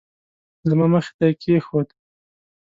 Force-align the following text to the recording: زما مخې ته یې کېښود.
زما 0.69 0.85
مخې 0.93 1.11
ته 1.17 1.25
یې 1.29 1.33
کېښود. 1.41 1.87